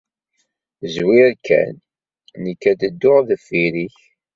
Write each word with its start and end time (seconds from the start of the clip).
Zwir 0.93 1.29
kan, 1.45 1.73
nekk 2.43 2.61
ad 2.71 2.77
d-dduɣ 2.79 3.19
deffir-ik. 3.27 3.97